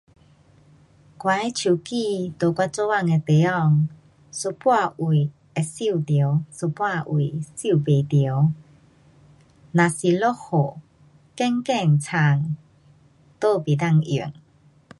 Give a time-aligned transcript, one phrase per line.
[0.03, 0.19] 我的手机在我
[2.69, 3.51] 做工的地方，
[4.45, 5.07] 有半位
[5.53, 6.11] 会收到，
[6.59, 7.19] 有半位
[7.55, 8.13] 收不到，
[9.71, 10.35] 若是落雨，
[11.35, 12.57] 更更惨。